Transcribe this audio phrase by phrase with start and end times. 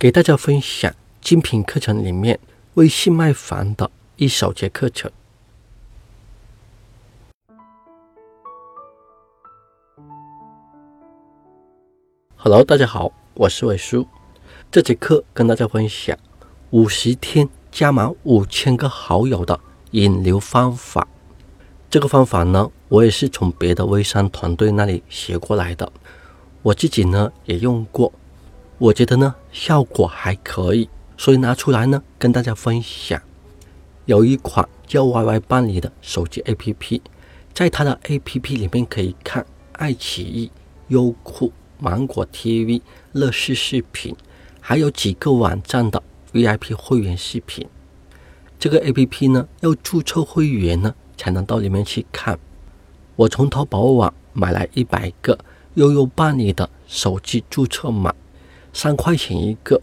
[0.00, 2.40] 给大家分享精品课程里面
[2.72, 5.12] 微信卖房的一小节课程。
[12.36, 14.06] Hello，大家好，我是伟叔。
[14.72, 16.18] 这节课跟大家分享
[16.70, 19.60] 五十天加满五千个好友的
[19.90, 21.06] 引流方法。
[21.90, 25.92] 这个方法呢，我也是从别的微商团队那里学过来的，
[26.62, 28.10] 我自己呢也用过，
[28.80, 30.88] 我觉得呢效果还可以，
[31.18, 33.20] 所以拿出来呢跟大家分享。
[34.06, 37.02] 有一款叫 YY 办理的手机 APP，
[37.52, 40.50] 在它的 APP 里面可以看爱奇艺、
[40.88, 41.52] 优酷。
[41.82, 42.82] 芒果 TV、
[43.12, 44.14] 乐视视频，
[44.60, 46.02] 还有几个网站的
[46.34, 47.66] VIP 会员视频。
[48.58, 52.38] 这个 APP 呢，要注册会员呢，才能到里面去看。
[53.16, 55.38] 我从淘宝网买来一百个
[55.72, 58.14] 悠悠办理的手机注册码，
[58.72, 59.80] 三块钱一个，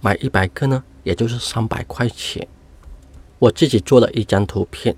[0.00, 2.46] 买一百个呢，也就是三百块钱。
[3.38, 4.96] 我自己做了一张图片，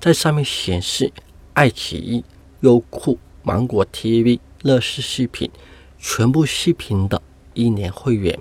[0.00, 1.12] 在上面显示
[1.52, 2.24] 爱奇艺、
[2.60, 5.50] 优酷、芒果 TV、乐视视频。
[6.06, 7.22] 全部视频的
[7.54, 8.38] 一年会员，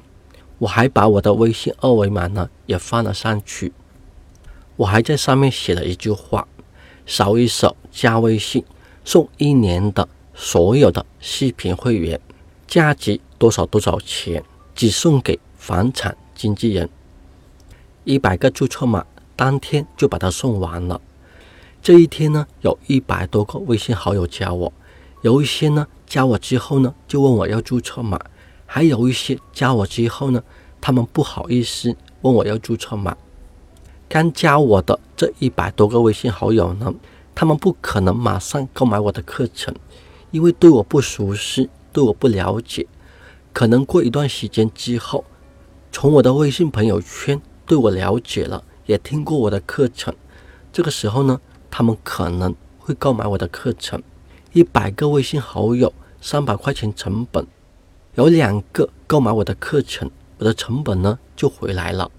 [0.58, 3.72] 我还把我的微信二维码呢也放了上去。
[4.76, 6.45] 我还在上面写了一句话：
[7.06, 8.66] 扫一扫加微信，
[9.06, 12.20] 送一年的所有的视频会员，
[12.67, 16.89] 价值多少多少钱，只送给房产经纪人。
[18.03, 19.05] 一百个注册码
[19.36, 21.00] 当天就把它送完了。
[21.81, 24.72] 这一天呢，有一百多个微信好友加我，
[25.22, 25.88] 有一些呢。
[26.05, 28.20] 加我之后呢，就问我要注册码，
[28.67, 30.44] 还有一些加我之后呢，
[30.80, 33.17] 他们不好意思问我要注册码。
[34.08, 36.94] 刚加我的这一百多个微信好友呢，
[37.33, 39.73] 他们不可能马上购买我的课程，
[40.30, 42.86] 因为对我不熟悉，对我不了解。
[43.53, 45.23] 可能过一段时间之后，
[45.91, 50.14] 从我的微信朋友圈对我了解了，也听过我的课程，
[50.73, 51.39] 这个时候呢，
[51.71, 54.03] 他们可能会购买我的课程。
[54.52, 55.93] 一百个微信好友。
[56.26, 57.45] 三百块钱成本，
[58.15, 62.09] 有两个购买我的课程，我的成本呢就回来了。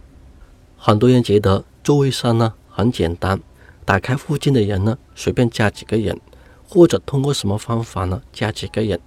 [0.77, 3.41] 很多人觉得做微商呢很简单，
[3.87, 6.21] 打开附近的人呢随便加几个人，
[6.69, 9.01] 或者通过什么方法呢加几个人，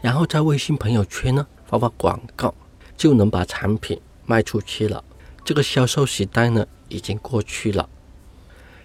[0.00, 2.54] 然后在微信朋友圈呢发发广告，
[2.96, 5.02] 就能把产品卖出去了。
[5.44, 7.88] 这个销售时代呢已经过去了。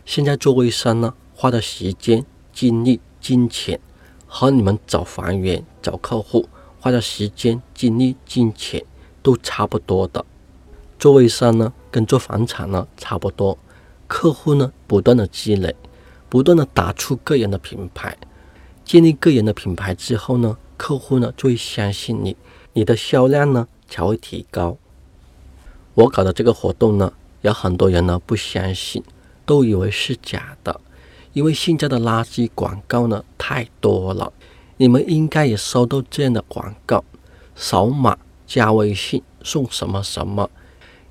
[0.05, 3.79] 现在做微商呢花的时间、精力、金钱。
[4.35, 8.83] 和你们找房源、找客户花的时间、精力、金钱
[9.21, 10.25] 都差不多的。
[10.97, 13.55] 做微商呢，跟做房产呢差不多。
[14.07, 15.75] 客户呢，不断的积累，
[16.29, 18.17] 不断的打出个人的品牌，
[18.83, 22.35] 建立个人的品牌之后呢，客户呢就会相信你，
[22.73, 24.77] 你的销量呢才会提高。
[25.93, 29.01] 我搞的这个活动呢，有很多人呢不相信，
[29.45, 30.81] 都以为是假的。
[31.31, 34.33] 因为现在的垃圾广告呢太多了，
[34.75, 37.05] 你们应该也收到这样的广告：
[37.55, 40.49] 扫码加微信送什么什么，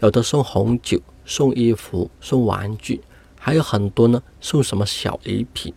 [0.01, 3.01] 有的送红酒、送衣服、送玩具，
[3.41, 5.73] 还有很多呢送什么小礼品。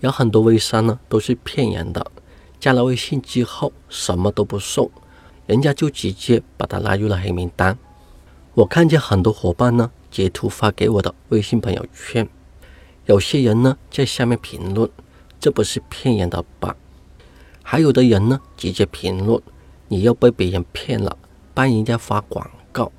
[0.00, 2.06] 有很多微商呢都是骗人的，
[2.62, 4.88] 加了微信之后什么都不送，
[5.46, 7.76] 人家就直接把他拉入了黑名单。
[8.54, 12.28] 我看见很多伙伴呢截图发给我的微信朋友圈。
[13.06, 14.88] 有些人呢在下面评论，
[15.40, 16.76] 这不是骗人的吧？
[17.64, 19.42] 还有的人呢直接评论，
[19.88, 21.18] 你又被别人骗了，
[21.52, 22.92] 帮人家发广告。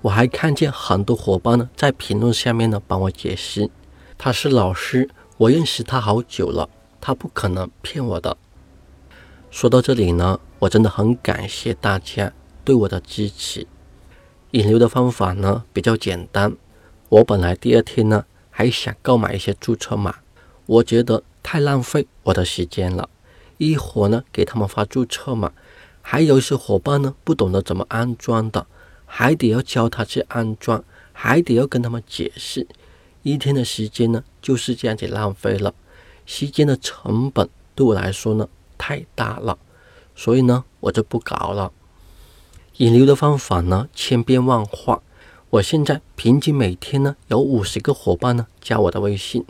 [0.00, 3.68] 我还看见很多伙伴呢在评论下面呢帮我解释，
[4.16, 6.70] 他是老师，我认识他好久了，
[7.02, 8.38] 他不可能骗我的。
[9.52, 12.32] 说到这里呢，我真的很感谢大家
[12.64, 13.66] 对我的支持。
[14.52, 16.56] 引流的方法呢比较简单，
[17.10, 18.24] 我本来第二天呢。
[18.54, 20.16] 还想购买一些注册码，
[20.66, 23.08] 我觉得太浪费我的时间了。
[23.56, 25.52] 一会儿呢给他们发注册码，
[26.02, 28.66] 还有一些伙伴呢不懂得怎么安装的，
[29.06, 30.84] 还得要教他去安装，
[31.14, 32.66] 还得要跟他们解释。
[33.22, 35.74] 一天的时间呢就是这样子浪费了，
[36.26, 38.46] 时间的成本对我来说呢
[38.84, 39.56] 太大了，
[40.16, 41.70] 所以呢我就不搞了。
[42.78, 45.00] 引流的方法呢千变万化。
[45.50, 49.44] 我现在平均每天呢有五十个伙伴呢加我的微信。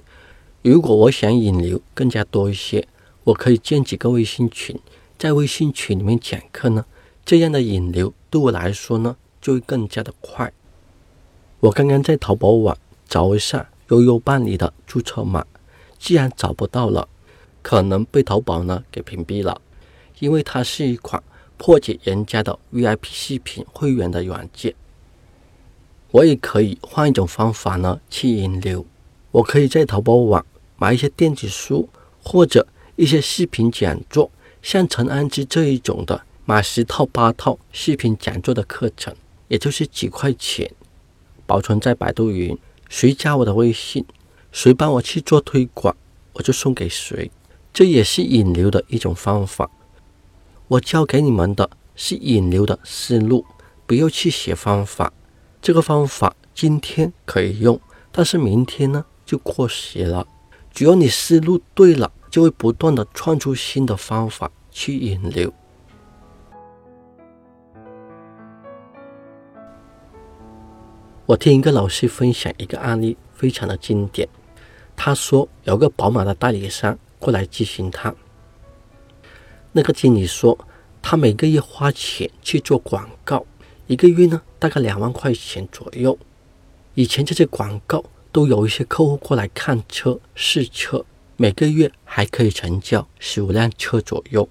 [0.60, 2.86] 如果我想引流更加多一些，
[3.24, 4.78] 我可以建几个微信群，
[5.16, 6.84] 在微信群里面讲课呢，
[7.24, 10.52] 这样的引流对我来说呢就会更加的快。
[11.60, 12.76] 我刚刚在淘宝网
[13.08, 15.46] 找一下悠悠办理的注册码，
[15.98, 17.08] 既然找不到了，
[17.62, 19.60] 可能被淘宝呢给屏蔽了，
[20.18, 21.22] 因为它是一款
[21.56, 24.74] 破解人家的 VIP 视频会员的软件。
[26.10, 28.84] 我也可以换一种方法呢去引流。
[29.30, 30.44] 我可以在淘宝网
[30.76, 31.88] 买一些电子书
[32.22, 32.66] 或者
[32.96, 34.30] 一些视频讲座，
[34.60, 39.14] 像陈安之这一种的，买十套八套视频讲座的课程，
[39.48, 40.70] 也就是几块钱，
[41.46, 42.58] 保存在百度云。
[42.90, 44.04] 谁加我的微信，
[44.50, 45.96] 谁帮我去做推广，
[46.34, 47.30] 我就送给谁。
[47.72, 49.70] 这也是引流的一种方法。
[50.68, 53.44] 我教给你们的是引流的思路，
[53.86, 55.12] 不要去写方法。
[55.60, 57.80] 这个方法今天可以用，
[58.10, 60.26] 但是明天呢就过时了。
[60.72, 65.52] 只要你思路对了，就会不断的创出新的方法去引流。
[71.26, 74.28] 我听一个老师分享一个案例，非常的经典。
[74.96, 78.12] 他说有个宝马的代理商过来咨询他，
[79.70, 80.58] 那个经理说
[81.00, 83.46] 他每个月花钱去做广告，
[83.86, 86.18] 一个月呢大概两万块钱左右。
[86.94, 88.02] 以前这些广告
[88.32, 91.04] 都有一些客户过来看车试车，
[91.36, 94.48] 每个月还可以成交十五辆车左右。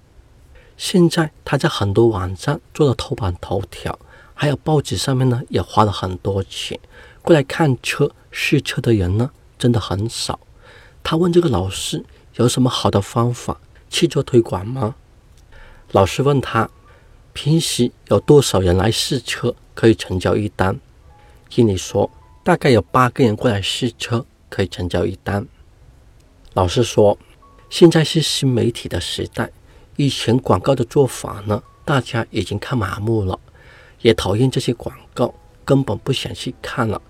[0.78, 3.98] 现在他在很多网站做了头版头条。
[4.34, 6.80] 还有报纸上面呢，也花了很多钱
[7.20, 10.40] 过来看车试车的人呢，真的很少。
[11.04, 12.02] 他问这个老师
[12.36, 14.94] 有什么好的方法去做推广吗？
[15.90, 16.70] 老师问他，
[17.32, 20.80] 平时有多少人来试车可以成交一单？
[21.50, 22.10] 经理说，
[22.42, 25.46] 大概有八个人过来试车可以成交一单。
[26.54, 27.18] 老师说，
[27.68, 29.50] 现在是新媒体的时代，
[29.96, 33.38] 以前广告的做法呢，大家已经看麻木了。
[34.00, 35.32] 也讨厌这些广告，
[35.64, 37.00] 根本不想去看了。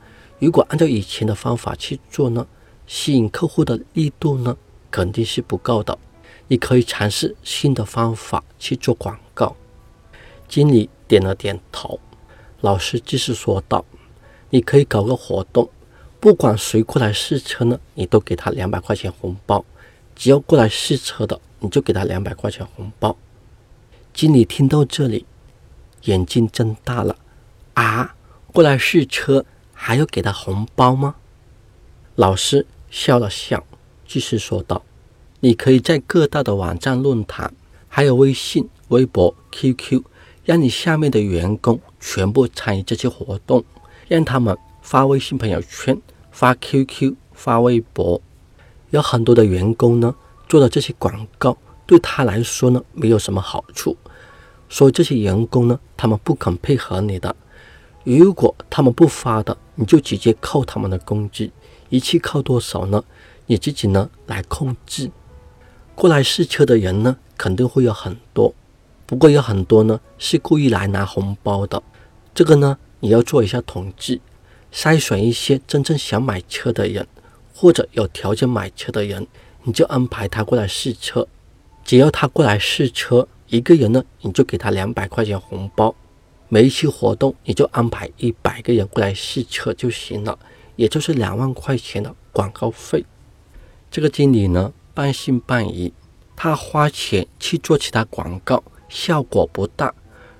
[0.40, 2.46] 如果按照以前的方法去做呢，
[2.86, 4.56] 吸引客户的力度呢，
[4.92, 5.98] 肯定是不够的。
[6.46, 9.56] 你可以尝试新的方法去做广告。
[10.46, 11.98] 经理点了点头。
[12.60, 13.84] 老师继续说道
[14.50, 15.68] ：“你可以搞个活动，
[16.20, 19.64] 不管谁过来试车呢，你都给他两百块钱红包。
[20.14, 23.16] 只要过来试车的，你就给他两百块钱红包。”
[24.14, 25.26] 经理听到这里。
[26.02, 27.16] 眼睛睁大了，
[27.74, 28.16] 啊！
[28.52, 31.14] 过来试车还要给他红包吗？
[32.16, 33.64] 老师笑了笑，
[34.12, 34.82] 继续说道
[35.40, 37.50] ：“你可以在各大的网站、论坛，
[37.88, 40.02] 还有微信、微博、QQ，
[40.44, 43.64] 让你下面的员工全部参与这些活动，
[44.08, 45.98] 让他们发微信朋友圈、
[46.30, 48.20] 发 QQ、发微博。
[48.90, 50.14] 有很多的员工呢，
[50.46, 51.56] 做的这些广告
[51.86, 53.96] 对他来说呢，没有什么好处。”
[54.68, 57.34] 所以这些员工呢，他们不肯配合你的。
[58.04, 61.50] 如果他们不发的，你就直接扣他们的工资，
[61.88, 63.02] 一次扣多少呢？
[63.52, 65.10] 你自己呢来控制。
[65.94, 68.54] 过来试车的人呢，肯定会有很多，
[69.04, 71.82] 不过有很多呢是故意来拿红包的。
[72.34, 74.22] 这个呢，你要做一下统计，
[74.72, 77.06] 筛选一些真正想买车的人，
[77.54, 79.26] 或者有条件买车的人，
[79.64, 81.28] 你就安排他过来试车。
[81.84, 83.28] 只要他过来试车。
[83.48, 85.94] 一个人呢，你就给他两百块钱红包，
[86.48, 90.38] 每一期活动你就安排一百个人过来试车就行了，
[90.76, 93.04] 也就是两万块钱的广告费。
[93.92, 95.92] 这个经理呢半信半疑，
[96.34, 99.92] 他花钱去做其他广告效果不大，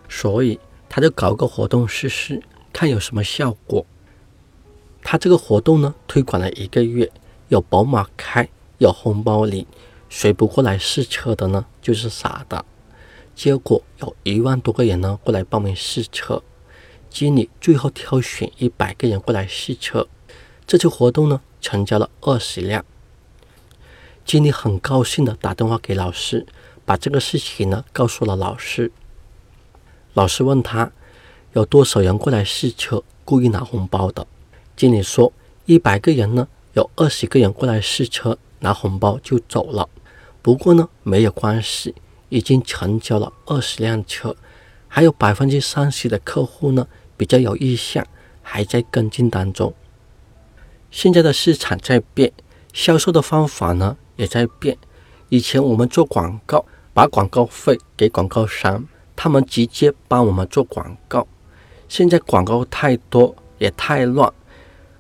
[0.09, 0.59] 所以
[0.89, 3.85] 他就搞个活动试试，看有什么效果。
[5.03, 7.13] 他这个活动呢推广了一个月，
[7.49, 8.49] 有宝马开，
[8.79, 9.67] 有红包领，
[10.09, 11.67] 谁不过来试车的呢？
[11.83, 12.65] 就是傻的。
[13.35, 16.43] 结果有一万多个人呢过来报名试车，
[17.11, 20.09] 经理最后挑选一百个人过来试车，
[20.67, 22.83] 这次活动呢成交了二十辆。
[24.25, 26.47] 经理很高兴的打电话给老师，
[26.85, 28.91] 把这个事情呢告诉了老师。
[30.15, 30.91] 老师问他
[31.53, 34.27] 有多少人过来试车故意拿红包的，
[34.77, 35.33] 经理说
[35.67, 39.89] 一百个人呢有二十个人过来试车拿红包就走了，
[40.41, 41.95] 不过呢没有关系。
[42.29, 44.35] 已经成交了二十辆车，
[44.89, 48.07] 还有百分之三十的客户呢比较有意向，
[48.41, 49.75] 还在跟进当中。
[50.91, 52.33] 现在的市场在变，
[52.73, 54.79] 销售的方法呢也在变。
[55.29, 56.65] 以前我们做广告，
[56.95, 61.27] 把广告费给广告商，他们直接帮我们做广告。
[61.89, 64.33] 现在广告太多也太乱，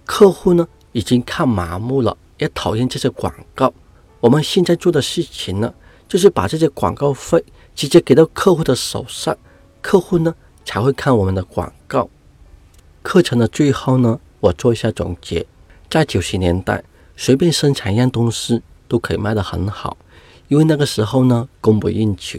[0.05, 3.73] 客户呢已经看麻木了，也讨厌这些广告。
[4.21, 5.73] 我们现在做的事情呢。
[6.09, 7.43] 就是把这些广告费
[7.75, 9.35] 直接给到客户的手上，
[9.81, 12.07] 客户呢才会看我们的广告。
[13.01, 15.47] 课程的最后呢，我做一下总结。
[15.89, 16.85] 在九十年代，
[17.17, 18.61] 随便生产一样东西
[18.93, 19.97] 都可以卖得很好，
[20.49, 22.39] 因为那个时候呢供不应求。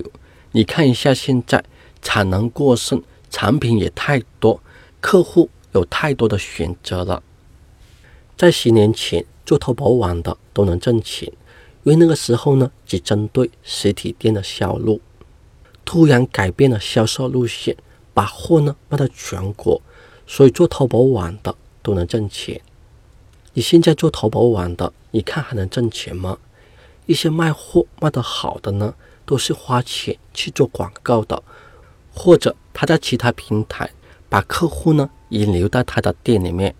[0.52, 1.64] 你看一下现在，
[2.00, 4.62] 产能过剩，产品也太多，
[5.02, 7.24] 客户有太多的选择了。
[8.38, 11.28] 在十年前做淘宝网的都能挣钱，
[11.82, 15.02] 因为那个时候呢只针对实体店的销路。
[15.84, 17.76] 突然改变了销售路线，
[18.14, 19.82] 把货呢卖到全国，
[20.28, 22.62] 所以做淘宝网的都能挣钱。
[23.54, 26.38] 你现在做淘宝网的，你看还能挣钱吗？
[27.06, 28.94] 一些卖货卖得好的呢，
[29.26, 31.42] 都是花钱去做广告的，
[32.14, 33.90] 或者他在其他平台
[34.28, 36.74] 把客户呢引流到他的店里面。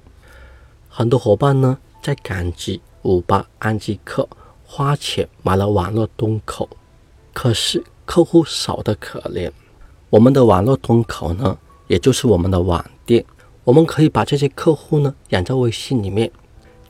[0.90, 4.28] 很多伙伴呢在赶集、五八、安吉客
[4.66, 6.70] 花钱买了网络端口，
[7.34, 7.84] 可是。
[8.06, 9.50] 客户少的可怜，
[10.10, 13.24] 我们的网络端口呢，也就是我们的网店，
[13.64, 16.30] 我们可以把这些客户呢养在微信里面，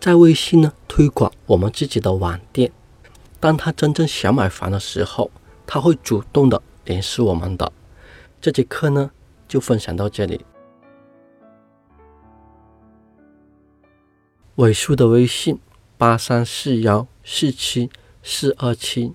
[0.03, 2.73] 在微信呢推广我们自己的网店。
[3.39, 5.31] 当他真正想买房的时候，
[5.65, 7.71] 他会主动的联系我们的。
[8.41, 9.11] 这节课呢
[9.47, 10.45] 就分享到这里。
[14.55, 15.57] 尾数的微信
[15.97, 17.89] 八三四幺四七
[18.21, 19.13] 四二七。